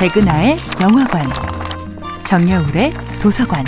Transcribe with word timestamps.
백은하의 0.00 0.56
영화관, 0.80 1.28
정여울의 2.24 2.94
도서관. 3.20 3.66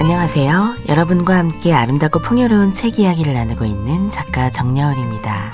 안녕하세요. 0.00 0.74
여러분과 0.88 1.38
함께 1.38 1.72
아름답고 1.72 2.18
풍요로운 2.18 2.72
책 2.72 2.98
이야기를 2.98 3.32
나누고 3.32 3.64
있는 3.64 4.10
작가 4.10 4.50
정여울입니다. 4.50 5.52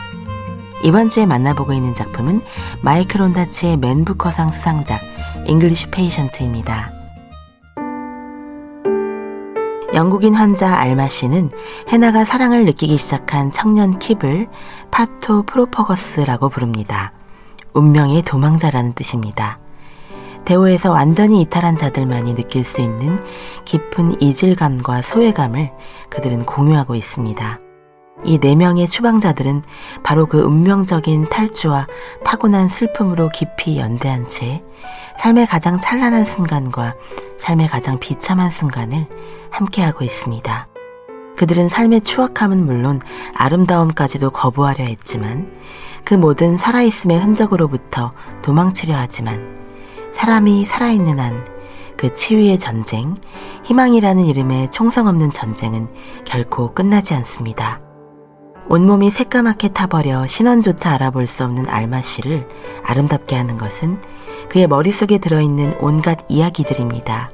이번 0.82 1.10
주에 1.10 1.26
만나보고 1.26 1.74
있는 1.74 1.92
작품은 1.92 2.40
마이클 2.80 3.20
온다치의 3.20 3.76
맨부커상 3.76 4.48
수상작 4.48 4.98
잉글리시 5.46 5.90
페이션트입니다. 5.90 6.95
영국인 9.96 10.34
환자 10.34 10.74
알마 10.74 11.08
씨는 11.08 11.50
해나가 11.88 12.26
사랑을 12.26 12.66
느끼기 12.66 12.98
시작한 12.98 13.50
청년 13.50 13.98
킵을 13.98 14.46
파토 14.90 15.44
프로퍼거스라고 15.44 16.50
부릅니다. 16.50 17.14
운명의 17.72 18.20
도망자라는 18.20 18.92
뜻입니다. 18.92 19.58
대호에서 20.44 20.92
완전히 20.92 21.40
이탈한 21.40 21.78
자들만이 21.78 22.34
느낄 22.34 22.62
수 22.62 22.82
있는 22.82 23.18
깊은 23.64 24.20
이질감과 24.20 25.00
소외감을 25.00 25.72
그들은 26.10 26.44
공유하고 26.44 26.94
있습니다. 26.94 27.60
이 28.24 28.38
네 28.38 28.54
명의 28.54 28.88
추방자들은 28.88 29.62
바로 30.02 30.26
그 30.26 30.40
운명적인 30.40 31.28
탈주와 31.30 31.86
타고난 32.22 32.68
슬픔으로 32.68 33.30
깊이 33.30 33.78
연대한 33.78 34.28
채 34.28 34.62
삶의 35.18 35.46
가장 35.46 35.78
찬란한 35.78 36.24
순간과 36.24 36.94
삶의 37.38 37.68
가장 37.68 37.98
비참한 37.98 38.50
순간을 38.50 39.06
함께하고 39.50 40.04
있습니다. 40.04 40.68
그들은 41.36 41.68
삶의 41.68 42.00
추악함은 42.00 42.64
물론 42.64 43.00
아름다움까지도 43.34 44.30
거부하려 44.30 44.84
했지만 44.84 45.52
그 46.04 46.14
모든 46.14 46.56
살아있음의 46.56 47.18
흔적으로부터 47.18 48.12
도망치려 48.42 48.94
하지만 48.96 49.56
사람이 50.12 50.64
살아있는 50.64 51.18
한 51.18 51.56
그 51.96 52.12
치유의 52.12 52.58
전쟁, 52.58 53.16
희망이라는 53.64 54.24
이름의 54.26 54.70
총성 54.70 55.06
없는 55.06 55.30
전쟁은 55.30 55.88
결코 56.24 56.72
끝나지 56.74 57.14
않습니다. 57.14 57.80
온몸이 58.68 59.10
새까맣게 59.10 59.68
타버려 59.68 60.26
신원조차 60.26 60.92
알아볼 60.94 61.26
수 61.26 61.44
없는 61.44 61.68
알마 61.68 62.02
씨를 62.02 62.46
아름답게 62.84 63.36
하는 63.36 63.56
것은 63.56 63.98
그의 64.48 64.66
머릿속에 64.66 65.18
들어있는 65.18 65.76
온갖 65.80 66.18
이야기들입니다. 66.28 67.30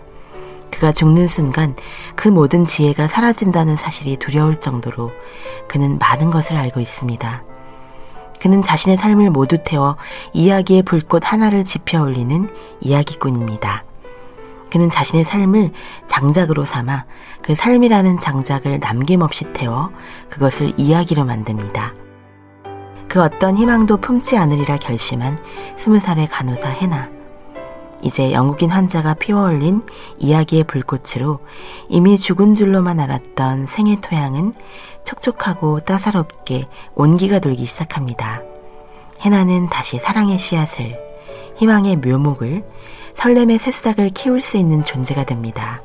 그가 0.70 0.91
죽는 0.91 1.27
순간 1.27 1.77
그 2.16 2.28
모든 2.28 2.64
지혜가 2.64 3.06
사라진다는 3.06 3.77
사실이 3.77 4.16
두려울 4.16 4.58
정도로 4.58 5.12
그는 5.69 5.98
많은 5.98 6.30
것을 6.30 6.56
알고 6.56 6.80
있습니다. 6.80 7.44
그는 8.41 8.62
자신의 8.62 8.96
삶을 8.96 9.30
모두 9.30 9.58
태워 9.64 9.96
이야기의 10.32 10.82
불꽃 10.82 11.22
하나를 11.24 11.64
지펴 11.64 12.02
올리는 12.02 12.48
이야기꾼입니다. 12.80 13.84
그는 14.72 14.91
자신의 14.91 15.22
삶을 15.22 15.70
장작으로 16.06 16.64
삼아 16.64 17.04
그 17.42 17.54
삶이라는 17.54 18.19
장작을 18.19 18.80
남김없이 18.80 19.52
태워 19.52 19.92
그것을 20.28 20.72
이야기로 20.76 21.24
만듭니다. 21.24 22.02
그 23.12 23.20
어떤 23.20 23.58
희망도 23.58 23.98
품지 23.98 24.38
않으리라 24.38 24.78
결심한 24.78 25.36
스무 25.77 26.00
살의 26.00 26.28
간호사 26.28 26.66
해나. 26.66 27.10
이제 28.00 28.32
영국인 28.32 28.70
환자가 28.70 29.12
피워올린 29.12 29.82
이야기의 30.19 30.64
불꽃으로 30.64 31.41
이미 31.91 32.16
죽은 32.16 32.54
줄로만 32.54 32.98
알았던 33.00 33.66
생의 33.66 34.00
토양은 34.00 34.54
촉촉하고 35.04 35.80
따사롭게 35.80 36.69
온기가 36.94 37.38
돌기 37.38 37.66
시작합니다. 37.66 38.41
해나는 39.20 39.69
다시 39.69 39.98
사랑의 39.98 40.38
씨앗을, 40.38 40.98
희망의 41.58 41.97
묘목을, 41.97 42.64
설렘의 43.12 43.58
새싹을 43.58 44.08
키울 44.08 44.41
수 44.41 44.56
있는 44.56 44.82
존재가 44.82 45.25
됩니다. 45.25 45.82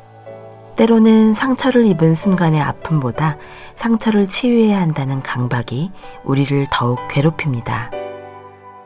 때로는 0.77 1.33
상처를 1.33 1.87
입은 1.87 2.13
순간의 2.13 2.61
아픔보다 2.61 3.37
상처를 3.75 4.27
치유해야 4.27 4.79
한다는 4.79 5.23
강박이 5.23 5.91
우리를 6.23 6.67
더욱 6.71 6.99
괴롭힙니다. 7.09 7.89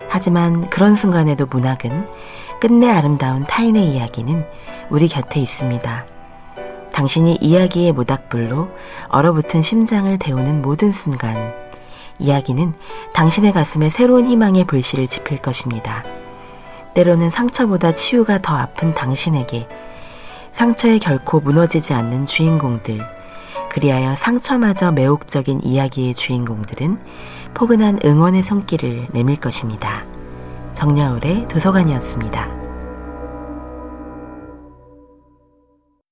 하지만 0.07 0.69
그런 0.69 0.95
순간에도 0.95 1.45
문학은 1.47 2.07
끝내 2.61 2.89
아름다운 2.89 3.43
타인의 3.43 3.89
이야기는 3.89 4.45
우리 4.89 5.09
곁에 5.09 5.41
있습니다. 5.41 6.05
당신이 6.93 7.39
이야기의 7.41 7.91
모닥불로 7.91 8.69
얼어붙은 9.09 9.61
심장을 9.61 10.17
데우는 10.17 10.61
모든 10.61 10.93
순간, 10.93 11.53
이야기는 12.19 12.73
당신의 13.13 13.51
가슴에 13.51 13.89
새로운 13.89 14.27
희망의 14.27 14.63
불씨를 14.63 15.07
지필 15.07 15.39
것입니다. 15.39 16.05
때로는 16.93 17.31
상처보다 17.31 17.93
치유가 17.93 18.41
더 18.41 18.55
아픈 18.55 18.93
당신에게 18.93 19.67
상처에 20.53 20.99
결코 20.99 21.39
무너지지 21.39 21.93
않는 21.93 22.25
주인공들, 22.25 22.99
그리하여 23.69 24.15
상처마저 24.15 24.91
매혹적인 24.91 25.61
이야기의 25.63 26.13
주인공들은 26.13 26.99
포근한 27.53 27.99
응원의 28.03 28.43
손길을 28.43 29.07
내밀 29.11 29.37
것입니다. 29.37 30.05
정야울의 30.73 31.47
도서관이었습니다. 31.47 32.60